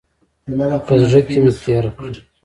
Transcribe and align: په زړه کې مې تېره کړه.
په 0.85 0.93
زړه 1.03 1.19
کې 1.27 1.37
مې 1.43 1.51
تېره 1.61 1.91
کړه. 1.97 2.13